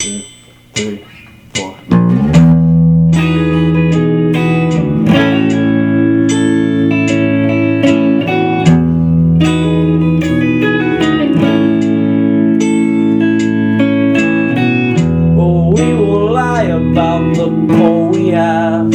[0.00, 0.22] two,
[0.72, 1.04] three,
[1.52, 1.76] four.
[15.36, 18.89] Well, we will lie about the poor we have,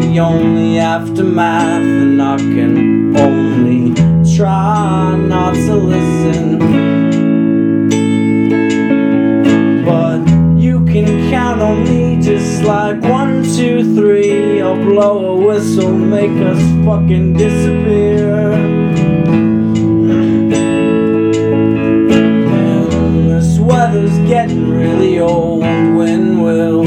[0.00, 3.94] the only aftermath, and I can only
[4.36, 6.58] try not to listen.
[9.84, 10.26] But
[10.60, 14.60] you can count on me just like one, two, three.
[14.60, 18.52] I'll blow a whistle, make us fucking disappear.
[22.52, 25.62] And this weather's getting really old.
[25.62, 26.84] When will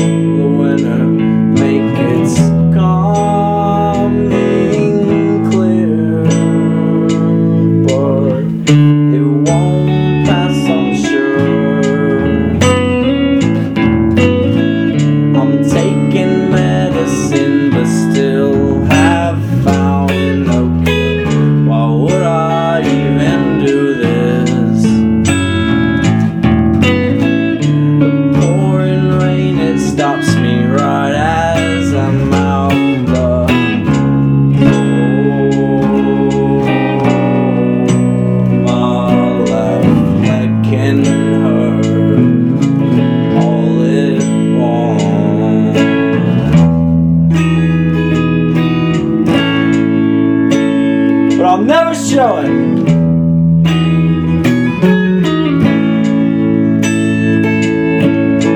[51.58, 52.50] I'll never show it.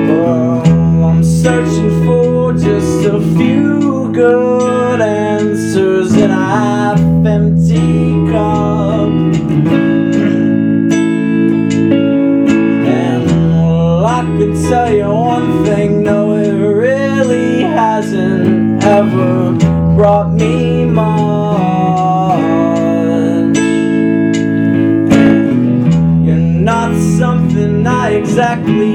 [0.08, 9.08] Well, I'm searching for just a few good answers in a half empty cup.
[12.86, 13.30] And
[14.04, 19.52] I could tell you one thing, no, it really hasn't ever
[19.96, 21.41] brought me much.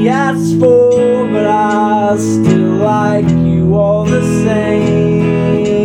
[0.08, 5.77] Asked for, but I still like you all the same.